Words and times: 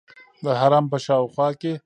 د 0.43 0.45
حرم 0.59 0.85
په 0.91 0.97
شاوخوا 1.05 1.47
کې. 1.61 1.73